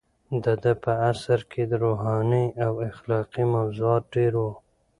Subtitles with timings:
[0.43, 4.51] د ده په عصر کې روحاني او اخلاقي موضوعات ډېر وو.